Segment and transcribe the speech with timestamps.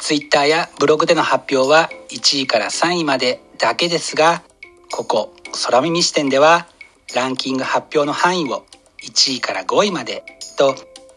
[0.00, 4.42] Twitter やブログでの発表は1位から3位までだけですが
[4.90, 5.34] ここ
[5.64, 6.66] 空耳視点では
[7.14, 8.64] ランキング発表の範囲を
[9.02, 10.24] 1位から5位まで
[10.56, 10.74] と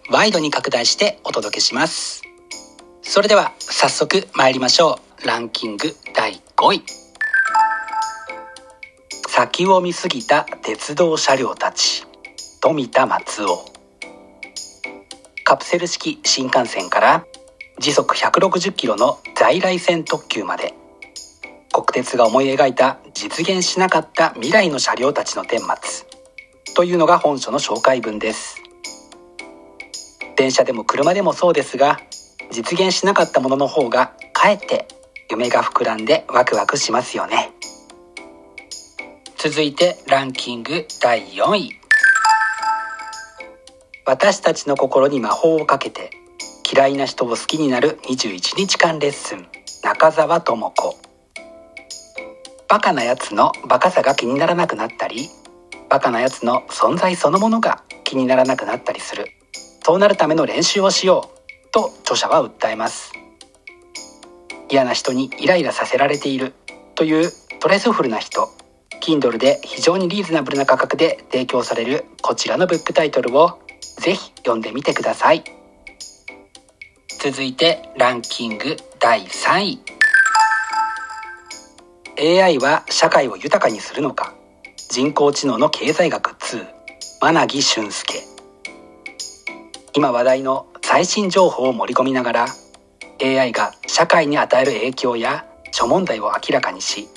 [0.09, 2.23] ワイドに拡大してお届けします。
[3.01, 5.27] それでは早速参りましょう。
[5.27, 6.83] ランキング第5位。
[9.27, 12.05] 先を見すぎた鉄道車両たち。
[12.61, 13.65] 富田松尾
[15.43, 17.25] カプセル式新幹線から
[17.79, 20.73] 時速160キロの在来線特急まで。
[21.73, 26.05] 国鉄が思い描いた実現しなかった未来の車両たちの顛末。
[26.75, 28.61] というのが本書の紹介文です。
[30.35, 31.99] 電車でも車でもそうですが
[32.51, 34.87] 実現しなかったものの方がかえって
[35.29, 37.51] 夢が膨らんでワクワクしますよね。
[39.37, 41.71] 続いてランキング第4位。
[44.05, 46.11] 私たちの心に魔法をかけて
[46.73, 49.45] 嫌いな人を好きになる21日間レッスン。
[49.83, 50.97] 中澤智子。
[52.67, 55.29] バカなやつのバカさが気にならなくなったり
[55.87, 59.27] バカなやつの存在そのものが気にならなくなったりする。
[59.83, 61.29] そうなるための練習をしよ
[61.67, 61.71] う。
[61.71, 63.13] と著者は訴えます。
[64.67, 66.53] 嫌な人にイライラさせられている。
[66.95, 67.29] という
[67.59, 68.49] トレスフルな人。
[68.99, 73.59] Kindle で非常にリーズナブルな価格で提供されるこちらのブックタイトルを
[73.99, 75.43] ぜひ読んでみてください。
[77.23, 79.79] 続いてランキング第3
[82.17, 82.41] 位。
[82.41, 84.33] AI は社会を豊かにするのか？
[84.89, 86.65] 人工知能の経済学2
[87.21, 88.23] 真凪俊介。
[89.93, 92.47] 今話題の最新情報を盛り込みながら
[93.21, 97.07] AI が社会に与える影響や諸問題を明らかにし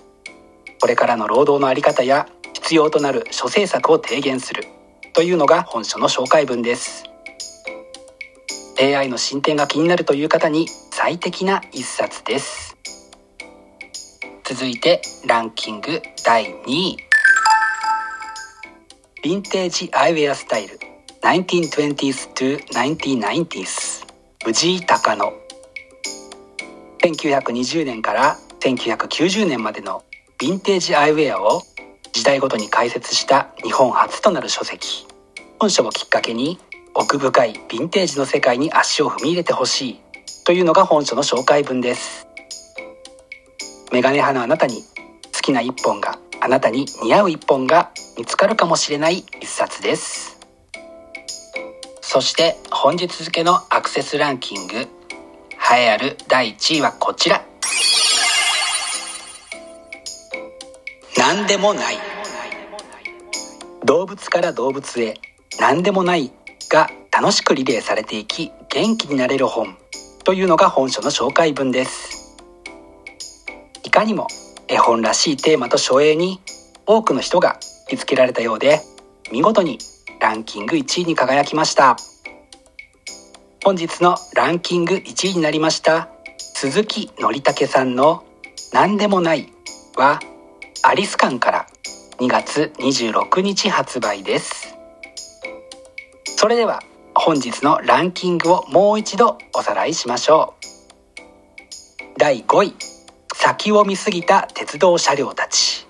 [0.81, 4.67] これからの労働の在り方や必要となる諸政策を提言する
[5.15, 7.16] というのが本書の紹介文です。
[8.81, 12.77] AI の進展が気になるという方に最適な一冊です。
[14.45, 16.97] 続いてランキング第2位。
[19.25, 20.79] ヴィンテージアイウェアスタイル
[21.23, 24.07] 1920s to 1990s
[24.45, 25.33] 藤井隆乃
[27.03, 30.05] 1920年から1990年までの
[30.39, 31.63] ヴィンテージアイウェアを
[32.13, 35.07] 時代ごとに解説した日本初となる書籍。
[35.59, 36.59] 本書をきっかけに
[36.99, 40.01] 奥深いヴィンテージの世界に足を踏み入れてほしい
[40.47, 42.27] というのが本書の紹介文です。
[43.93, 44.83] メガネ派のあなたに
[45.35, 50.39] 好きな一本があなたに似合う一本が見つかるかもしれない一冊です。
[52.01, 54.89] そして本日付のアクセスランキング栄
[55.83, 57.45] えある第1位はこちら。
[61.19, 61.99] 何でもない。
[63.85, 65.21] 動物から動物へ。
[65.61, 66.33] 何でもない。
[66.69, 69.77] が楽しくリレーされていき元気になれる本
[70.25, 72.37] というのが本書の紹介文です。
[73.85, 74.27] いかにも
[74.69, 76.41] 絵本らしいテーマと書影に
[76.87, 77.59] 多くの人が
[77.91, 78.81] 引きつけられたようで
[79.33, 79.79] 見事に
[80.21, 81.97] ランキング1位に輝きました。
[83.67, 86.09] 本日のランキング1位になりました
[86.39, 88.25] 鈴木のりたけさんの
[88.73, 89.53] 「何でもない」
[89.99, 90.21] は
[90.85, 91.67] アリス館から
[92.19, 94.76] 2月26日発売です。
[96.47, 96.81] それでは
[97.13, 102.21] 本日のランキングをもう一度おさらいしましょう。
[102.21, 102.75] 第5位
[103.35, 105.89] 先を見すぎた鉄道車両たち。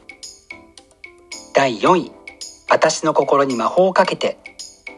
[1.52, 2.12] 第4位
[2.70, 4.38] 私の心に魔法をかけて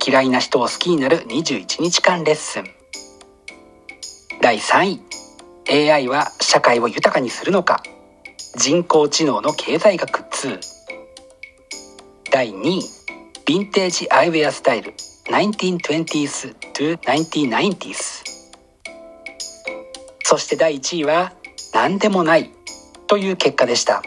[0.07, 2.65] 嫌いな人を好きになる21日間レッスン。
[4.41, 5.01] 第3
[5.67, 7.83] 位 AI は社会を豊かにするのか。
[8.55, 10.61] 人工知能の経済学2
[12.31, 12.79] 第2位
[13.45, 14.95] ヴィンテージアイウェアスタイル。
[15.29, 18.25] 1920s to 1990s
[20.25, 21.33] そして第1位は
[21.73, 22.51] 何でもない
[23.07, 24.03] という結果でした。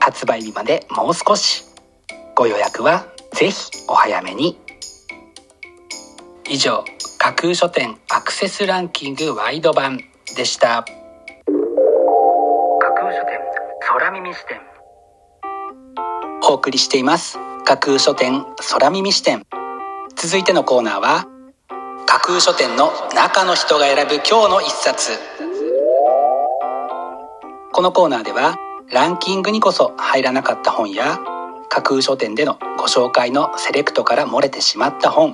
[0.00, 1.64] 発売日までもう少し。
[2.34, 4.58] ご予約はぜひお早めに。
[6.48, 6.84] 以上
[7.18, 10.00] 架空書店アクセスランキングワイド版
[10.36, 10.84] でした。
[10.84, 10.92] 架
[12.94, 13.38] 空書店
[13.80, 14.60] 空耳視点。
[16.48, 17.38] お送りしています。
[17.64, 19.46] 架空書店空耳視点。
[20.16, 21.26] 続いてのコーナーは
[22.06, 25.12] 架空書店の中の人が選ぶ今日の一冊。
[27.72, 28.56] このコーナーでは
[28.92, 31.18] ランキングにこそ入らなかった本や
[31.68, 35.32] 架空書店でのご紹介のセレクトから漏れてしまった本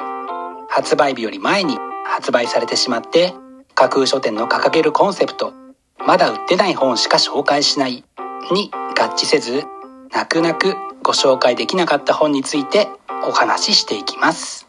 [0.69, 3.35] 発売日より前に発売されてしまって
[3.75, 5.53] 架空書店の掲げるコンセプト
[5.99, 8.05] まだ売ってない本しか紹介しない
[8.53, 9.65] に合致せず
[10.12, 12.88] 泣く泣くご紹介できなかった本について
[13.26, 14.67] お話ししていきます。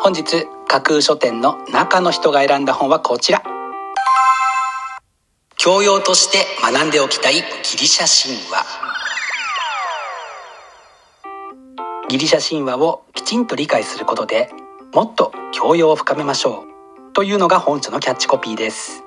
[0.00, 3.42] 本日架空書店の中の人が選んだ本はこちら。
[5.56, 8.64] 教養として学んでおきたいギリシャ神話。
[12.08, 14.48] ギリシャ神話をきちんと理解することで
[14.94, 16.64] もっと教養を深めましょ
[17.10, 17.12] う。
[17.12, 19.02] というのが本書のキャッチコピーです。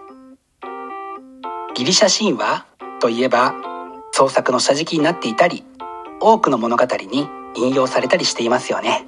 [1.75, 2.65] ギリシャ神話
[2.99, 3.55] といえば
[4.11, 5.63] 創作の下敷きになっていたり
[6.21, 9.07] 多くの物語に引用されたりしていますよね。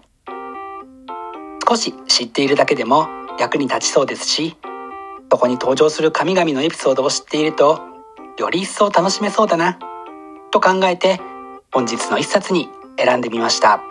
[1.67, 3.07] 少し知っているだけでも
[3.39, 4.57] 役に立ちそうですし
[5.31, 7.79] そこに登場する神々のエピソードを知っていると
[8.37, 9.79] より一層楽しめそうだな
[10.51, 11.21] と考えて
[11.71, 12.67] 本日の一冊に
[12.97, 13.81] 選んでみました。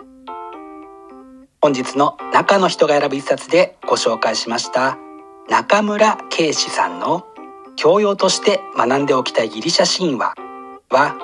[1.63, 4.97] 本日の中の人が選ぶ一冊でご紹介しました
[5.47, 7.27] 中村圭司さんの
[7.75, 10.33] 教養として学んでおきたいギリシャ神話
[10.89, 11.15] は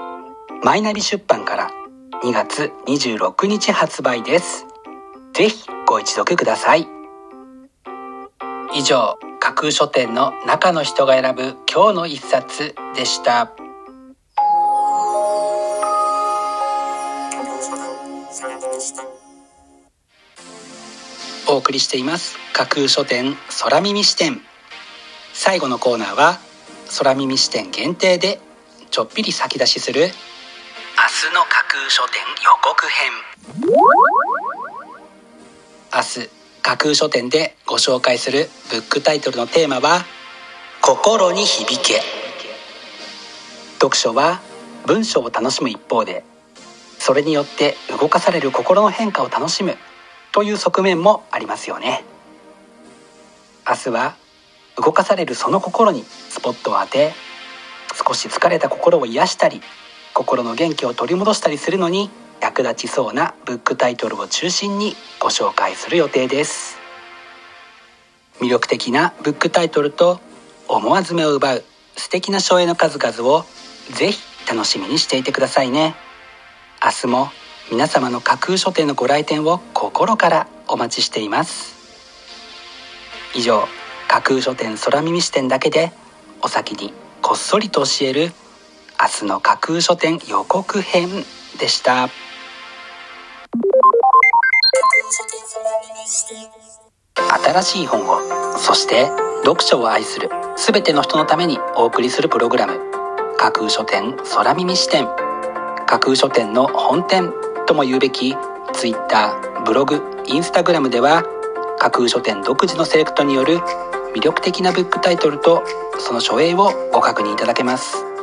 [0.63, 1.71] マイナビ出版から
[2.23, 4.65] 2月26日発売です。
[5.33, 6.87] ぜひご一読ください。
[8.73, 13.51] 以上架空書店の中の人が選ぶ今日の一冊でした。
[21.47, 22.37] お送りしています。
[22.53, 24.41] 架空書店空耳視点。
[25.33, 26.39] 最後のコーナーは
[26.97, 28.39] 空耳視点限定で
[28.89, 30.09] ちょっぴり先出しする
[30.99, 33.11] 明日の架空書店予告編。
[35.93, 36.29] 明日
[36.63, 40.05] 架空書店でご紹介するブックタイトルのテーマは
[40.81, 42.01] 心に響け。
[43.75, 44.41] 読書は
[44.87, 46.23] 文章を楽しむ一方で
[46.97, 49.77] それによって動かされる心の変化を楽しむ
[50.31, 52.03] という側面もありますよね。
[53.69, 54.15] 明日は
[54.75, 57.13] 動かされるその心にスポットを当て
[57.93, 59.61] 少し疲れた心を癒したり
[60.17, 62.09] 心の元気を取り戻したりするのに
[62.41, 66.79] 役立ちそうなブックタイトルを中心にご紹介する予定です。
[68.39, 70.19] 魅力的なブックタイトルと
[70.67, 71.63] 思わず目を奪う
[71.95, 73.45] 素敵な書影の数々を
[73.91, 74.19] ぜひ
[74.51, 75.93] 楽しみにしていてくださいね。
[76.83, 77.29] 明日も
[77.69, 81.75] 皆様の架空書店のご来店を心からお待ちしています。
[83.35, 83.67] 以上
[84.07, 85.91] 架空書店空耳視点だけで
[86.41, 88.31] お先にこっそりと教える
[88.99, 91.07] 明日の架空書店予告編
[91.59, 92.09] でした。
[97.43, 99.05] 新しい本をそして
[99.43, 102.79] 読書を愛する全ての人のためにお送りするプログラム。
[103.37, 105.05] 架空書店空耳視点。
[105.85, 107.31] 架空書店の本店
[107.67, 108.35] とも言うべき
[108.73, 111.23] Twitter ブログ Instagram では
[111.77, 113.59] 架空書店独自のセレクトによる
[114.15, 115.63] 魅力的なブックタイトルと
[115.99, 118.16] その書影をご確認いただけます。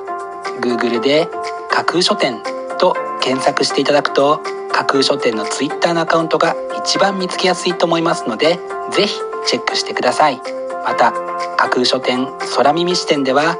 [0.60, 1.28] Google で
[1.70, 2.42] 架空書店
[2.78, 4.40] と検索していただくと
[4.72, 8.58] 架空書店の Twitter のアカウントが一番見つけやすいと思いますので
[8.90, 9.14] ぜひ
[9.46, 10.40] チェックしてください。
[10.84, 11.12] また
[11.56, 13.56] 架空書店空耳視点では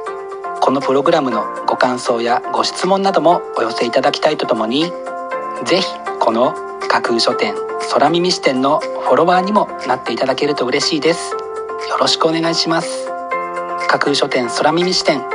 [0.61, 4.91] このプログラムのご感想やご質問などもお寄せいただきたいとともに
[5.65, 5.87] ぜひ
[6.19, 6.53] この
[6.87, 7.55] 架空書店
[7.91, 11.31] 空耳視点のフォロワーにもなっていただけると嬉しいです。
[11.89, 13.07] よろしくお願いします。
[13.87, 15.34] 架空書店空耳視点